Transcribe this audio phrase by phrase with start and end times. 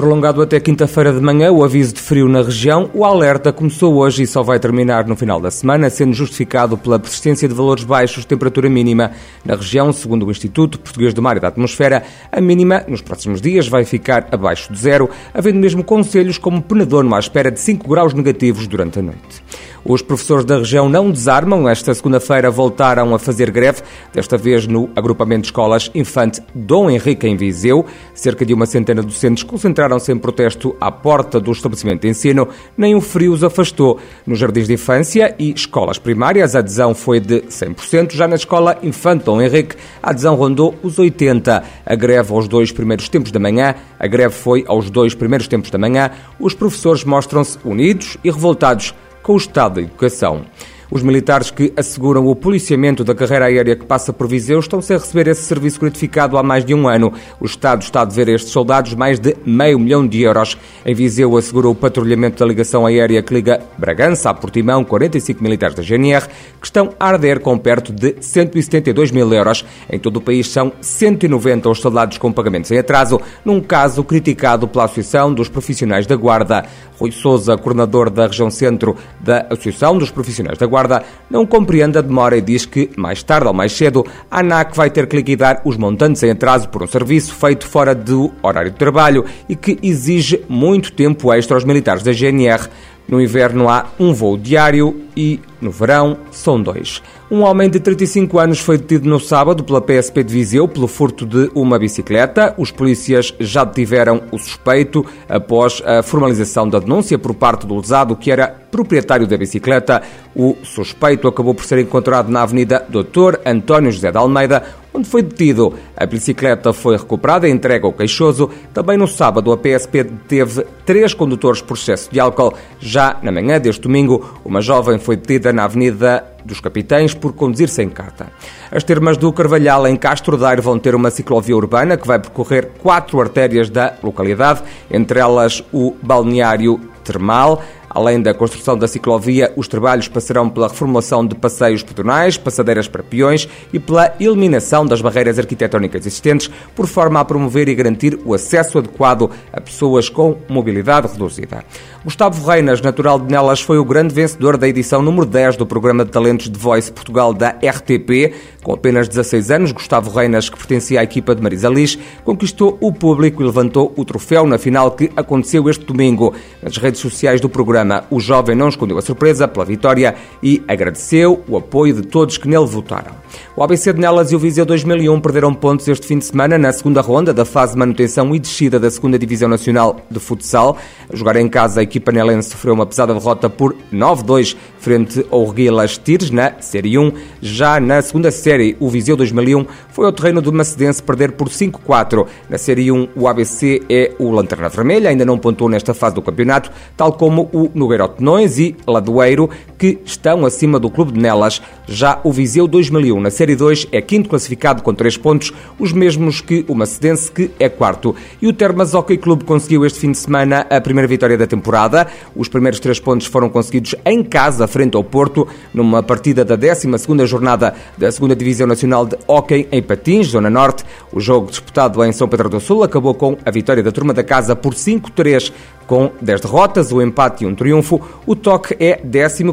[0.00, 4.22] Prolongado até quinta-feira de manhã, o aviso de frio na região, o alerta começou hoje
[4.22, 8.22] e só vai terminar no final da semana, sendo justificado pela persistência de valores baixos
[8.22, 9.10] de temperatura mínima
[9.44, 12.02] na região, segundo o Instituto Português do Mar e da Atmosfera.
[12.32, 17.14] A mínima, nos próximos dias, vai ficar abaixo de zero, havendo mesmo conselhos como Penedono
[17.14, 19.42] à espera de 5 graus negativos durante a noite.
[19.84, 21.68] Os professores da região não desarmam.
[21.68, 27.26] Esta segunda-feira voltaram a fazer greve, desta vez no agrupamento de escolas Infante Dom Henrique
[27.26, 27.86] em Viseu.
[28.14, 29.42] Cerca de uma centena de docentes
[29.90, 32.48] concentraram-se em protesto à porta do estabelecimento de ensino.
[32.76, 33.98] Nem o frio os afastou.
[34.26, 38.12] Nos jardins de infância e escolas primárias, a adesão foi de 100%.
[38.12, 41.62] Já na escola Infante Henrique, a adesão rondou os 80%.
[41.84, 45.70] A greve aos dois primeiros tempos da manhã, a greve foi aos dois primeiros tempos
[45.70, 46.10] da manhã.
[46.38, 50.42] Os professores mostram-se unidos e revoltados com o Estado da Educação.
[50.90, 54.98] Os militares que asseguram o policiamento da carreira aérea que passa por Viseu estão sem
[54.98, 57.12] receber esse serviço gratificado há mais de um ano.
[57.38, 60.58] O Estado está a dever a estes soldados mais de meio milhão de euros.
[60.84, 65.76] Em Viseu assegurou o patrulhamento da ligação aérea que liga Bragança a Portimão, 45 militares
[65.76, 66.26] da GNR,
[66.60, 69.64] que estão a arder com perto de 172 mil euros.
[69.88, 74.66] Em todo o país são 190 os soldados com pagamentos em atraso, num caso criticado
[74.66, 76.64] pela Associação dos Profissionais da Guarda.
[76.98, 81.98] Rui Souza, coordenador da região centro da Associação dos Profissionais da Guarda, Guarda não compreende
[81.98, 85.16] a demora e diz que, mais tarde ou mais cedo, a ANAC vai ter que
[85.16, 89.54] liquidar os montantes em atraso por um serviço feito fora do horário de trabalho e
[89.54, 92.66] que exige muito tempo extra aos militares da GNR.
[93.10, 97.02] No inverno há um voo diário e, no verão, são dois.
[97.28, 101.26] Um homem de 35 anos foi detido no sábado pela PSP de Viseu pelo furto
[101.26, 102.54] de uma bicicleta.
[102.56, 108.14] Os polícias já detiveram o suspeito após a formalização da denúncia por parte do lesado,
[108.14, 110.02] que era proprietário da bicicleta.
[110.34, 114.62] O suspeito acabou por ser encontrado na Avenida Doutor António José de Almeida,
[114.92, 115.74] onde foi detido.
[115.96, 118.50] A bicicleta foi recuperada e entregue ao queixoso.
[118.72, 122.54] Também no sábado, a PSP deteve três condutores por excesso de álcool.
[122.78, 127.68] Já na manhã deste domingo, uma jovem foi detida na Avenida dos Capitães por conduzir
[127.68, 128.28] sem carta.
[128.70, 132.70] As termas do Carvalhal em Castro Daire vão ter uma ciclovia urbana que vai percorrer
[132.82, 137.62] quatro artérias da localidade, entre elas o balneário termal,
[137.92, 143.02] Além da construção da ciclovia, os trabalhos passarão pela reformulação de passeios pedonais, passadeiras para
[143.02, 148.32] peões e pela eliminação das barreiras arquitetónicas existentes, por forma a promover e garantir o
[148.32, 151.64] acesso adequado a pessoas com mobilidade reduzida.
[152.04, 156.04] Gustavo Reinas, natural de Nelas, foi o grande vencedor da edição número 10 do programa
[156.04, 158.32] de talentos de Voice Portugal da RTP.
[158.62, 162.92] Com apenas 16 anos, Gustavo Reinas, que pertencia à equipa de Marisa Liz, conquistou o
[162.92, 166.34] público e levantou o troféu na final que aconteceu este domingo.
[166.62, 171.42] Nas redes sociais do programa, o jovem não escondeu a surpresa pela vitória e agradeceu
[171.48, 173.14] o apoio de todos que nele votaram.
[173.56, 176.72] O ABC de Nelas e o Viseu 2001 perderam pontos este fim de semana na
[176.72, 180.76] segunda ronda da fase de manutenção e descida da segunda Divisão Nacional de Futsal.
[181.10, 185.46] A jogar em casa, a equipa nelense sofreu uma pesada derrota por 9-2 frente ao
[185.46, 187.12] Reguilas Tires na Série 1.
[187.40, 188.49] Já na segunda série,
[188.80, 192.26] o Viseu 2001 foi ao terreno do Macedense perder por 5-4.
[192.48, 196.22] Na Série 1, o ABC é o Lanterna Vermelha, ainda não pontuou nesta fase do
[196.22, 201.62] campeonato, tal como o Nogueira Otões e Ladoeiro, que estão acima do clube de Nelas.
[201.86, 206.40] Já o Viseu 2001 na Série 2 é quinto classificado com 3 pontos, os mesmos
[206.40, 208.16] que o Macedense, que é quarto.
[208.42, 212.06] E o Termas Hockey Clube conseguiu este fim de semana a primeira vitória da temporada.
[212.34, 217.26] Os primeiros três pontos foram conseguidos em casa, frente ao Porto, numa partida da 12ª
[217.26, 220.82] jornada da 2 Divisão Nacional de Hockey em Patins, Zona Norte.
[221.12, 224.24] O jogo disputado em São Pedro do Sul acabou com a vitória da turma da
[224.24, 225.52] casa por 5-3
[225.86, 229.44] com 10 derrotas, o empate e um triunfo, o Toque é 14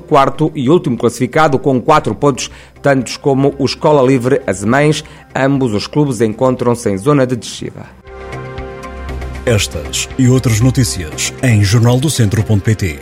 [0.53, 5.03] e último classificado com 4 pontos, tantos como o Escola Livre Azemães.
[5.35, 7.87] Ambos os clubes encontram-se em zona de descida.
[9.45, 12.99] Estas e outras notícias em jornaldocentro.pt